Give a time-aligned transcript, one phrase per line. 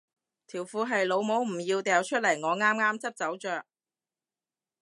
[0.47, 3.67] 條褲係老母唔要掉出嚟我啱啱執走着